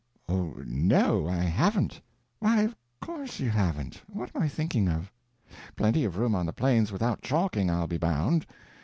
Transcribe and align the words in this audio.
"Oh, 0.27 0.55
no, 0.65 1.27
I 1.29 1.35
haven't." 1.41 2.01
"Why, 2.39 2.61
of 2.61 2.75
course 3.01 3.39
you 3.39 3.51
haven't—what 3.51 4.31
am 4.35 4.41
I 4.41 4.47
thinking 4.47 4.89
of? 4.89 5.11
Plenty 5.75 6.05
of 6.05 6.17
room 6.17 6.33
on 6.33 6.47
the 6.47 6.53
Plains 6.53 6.91
without 6.91 7.21
chalking, 7.21 7.69
I'll 7.69 7.85
be 7.85 7.99
bound. 7.99 8.47